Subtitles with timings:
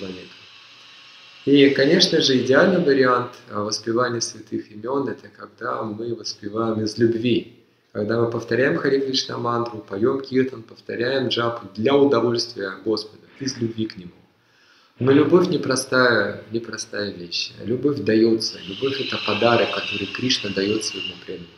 [0.00, 0.34] планету.
[1.46, 7.56] И, конечно же, идеальный вариант воспевания святых имен– это когда мы воспеваем из любви.
[7.92, 13.86] Когда мы повторяем Хари Кришна мантру, поем киртан, повторяем джапу для удовольствия Господа, из любви
[13.86, 14.12] к Нему.
[15.00, 17.52] Но любовь непростая, непростая вещь.
[17.64, 18.58] Любовь дается.
[18.66, 21.54] Любовь– это подарок, который Кришна дает своему преданному.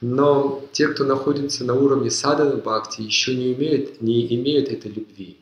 [0.00, 5.36] Но те, кто находится на уровне садана бхакти, еще не имеют, не имеют этой любви.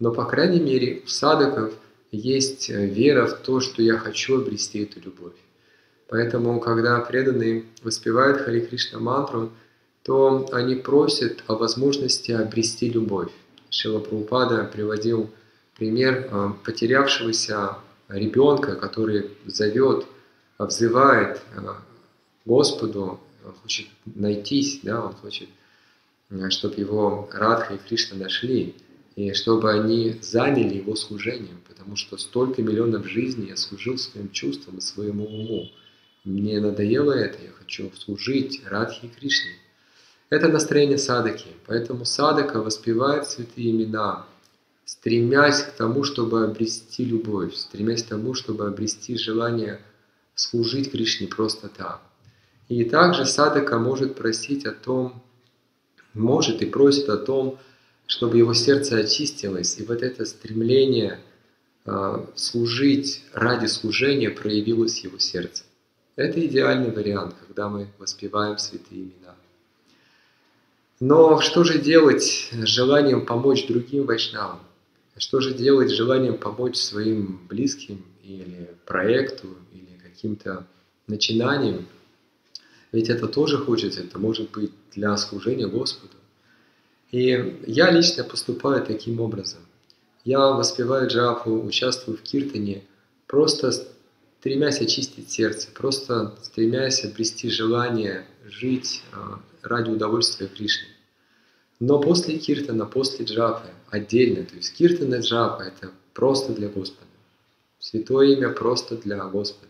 [0.00, 1.74] Но, по крайней мере, у садаков
[2.10, 5.36] есть вера в то, что я хочу обрести эту любовь.
[6.08, 9.52] Поэтому, когда преданные воспевают Хари Кришна мантру,
[10.02, 13.30] то они просят о возможности обрести любовь.
[13.68, 15.30] Шила Прабхупада приводил
[15.76, 17.76] пример э, потерявшегося
[18.08, 20.06] ребенка, который зовет,
[20.58, 21.60] взывает э,
[22.44, 23.20] Господу,
[23.62, 25.48] хочет найтись, да, он хочет,
[26.30, 28.74] э, чтобы его Радха и Кришна нашли,
[29.20, 34.78] и чтобы они заняли его служением, потому что столько миллионов жизней я служил своим чувствам
[34.78, 35.68] и своему уму.
[36.24, 39.52] Мне надоело это, я хочу служить Радхе и Кришне.
[40.30, 44.26] Это настроение садаки, поэтому садака воспевает святые имена,
[44.86, 49.80] стремясь к тому, чтобы обрести любовь, стремясь к тому, чтобы обрести желание
[50.34, 52.00] служить Кришне просто так.
[52.68, 55.22] И также садака может просить о том,
[56.14, 57.58] может и просит о том,
[58.10, 61.20] чтобы его сердце очистилось, и вот это стремление
[61.86, 65.62] э, служить ради служения проявилось в его сердце.
[66.16, 69.36] Это идеальный вариант, когда мы воспеваем святые имена.
[70.98, 74.58] Но что же делать с желанием помочь другим вайшнавам?
[75.16, 80.66] Что же делать с желанием помочь своим близким или проекту, или каким-то
[81.06, 81.86] начинаниям?
[82.90, 86.14] Ведь это тоже хочется, это может быть для служения Господу.
[87.10, 89.60] И я лично поступаю таким образом.
[90.24, 92.84] Я воспеваю джапу, участвую в киртане,
[93.26, 93.72] просто
[94.38, 100.88] стремясь очистить сердце, просто стремясь обрести желание жить а, ради удовольствия Кришны.
[101.78, 107.06] Но после киртана, после джапы, отдельно, то есть киртана и джапа– это просто для Господа.
[107.78, 109.66] Святое имя просто для Господа.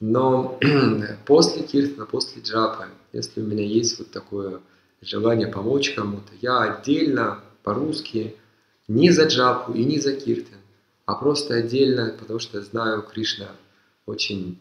[0.00, 0.58] Но
[1.26, 4.60] после киртана, после джапа, если у меня есть вот такое
[5.06, 8.36] желание помочь кому-то, я отдельно по-русски
[8.88, 10.58] не за джапу и не за киртан,
[11.06, 13.50] а просто отдельно, потому что знаю, Кришна
[14.06, 14.58] очень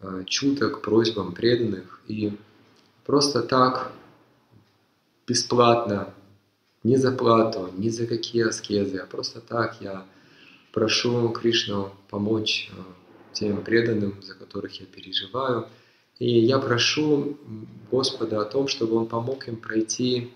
[0.00, 2.36] э, чуток к просьбам преданных и
[3.04, 3.92] просто так
[5.26, 6.14] бесплатно,
[6.82, 10.06] не за плату, не за какие аскезы, а просто так я
[10.72, 12.82] прошу Кришну помочь э,
[13.32, 15.68] тем преданным, за которых я переживаю.
[16.18, 17.36] И я прошу
[17.90, 20.32] Господа о том, чтобы Он помог им пройти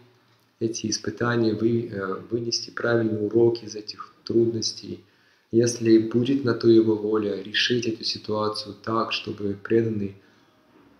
[0.58, 5.02] эти испытания, вы, э, вынести правильные уроки из этих трудностей.
[5.50, 10.16] Если будет на то Его воля, решить эту ситуацию так, чтобы преданный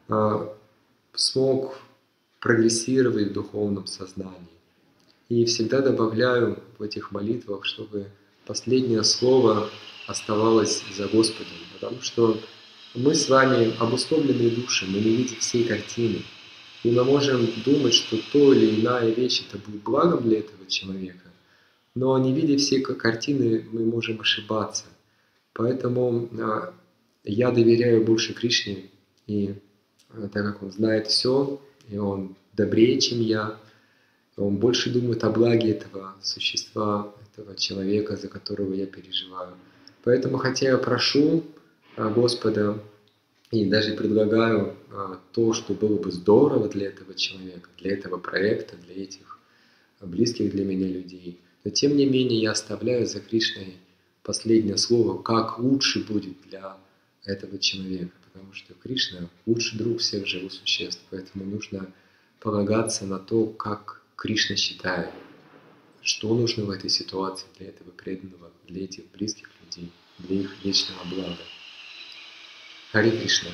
[0.08, 0.48] э,
[1.14, 1.78] смог
[2.40, 4.48] прогрессировать в духовном сознании.
[5.28, 8.06] И всегда добавляю в этих молитвах, чтобы
[8.46, 9.69] последнее слово
[10.08, 12.40] оставалось за Господом, потому что
[12.94, 16.22] мы с вами обусловленные души, мы не видим всей картины.
[16.82, 21.28] И мы можем думать, что то или иная вещь это будет благом для этого человека,
[21.94, 24.84] но не видя всей картины, мы можем ошибаться.
[25.52, 26.72] Поэтому а,
[27.24, 28.90] я доверяю больше Кришне,
[29.26, 29.54] и
[30.10, 33.58] а, так как Он знает все, и он добрее, чем я,
[34.36, 39.54] он больше думает о благе этого существа, этого человека, за которого я переживаю.
[40.02, 41.44] Поэтому, хотя я прошу
[42.09, 42.83] Господа
[43.50, 48.77] и даже предлагаю а, то, что было бы здорово для этого человека, для этого проекта,
[48.77, 49.38] для этих
[50.00, 53.77] близких для меня людей, но тем не менее я оставляю за Кришной
[54.22, 56.77] последнее слово, как лучше будет для
[57.25, 61.93] этого человека потому что Кришна лучший друг всех живых существ, поэтому нужно
[62.41, 65.11] полагаться на то, как Кришна считает,
[66.03, 71.05] что нужно в этой ситуации для этого преданного, для этих близких людей, для их вечного
[71.05, 71.38] блага.
[72.92, 73.50] Хари Кришна.